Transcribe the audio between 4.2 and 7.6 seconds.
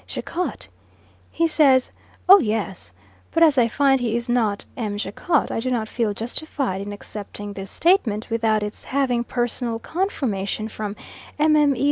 not M. Jacot, I do not feel justified in accepting